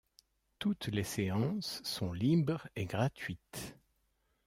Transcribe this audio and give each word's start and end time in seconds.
Toutes 0.57 0.87
les 0.87 1.03
séances 1.03 1.79
sont 1.83 2.11
libres 2.11 2.67
et 2.75 2.85
gratuites. 2.87 3.77